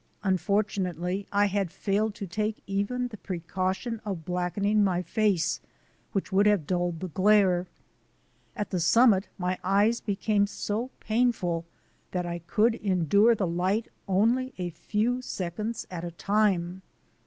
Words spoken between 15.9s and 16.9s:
at a time.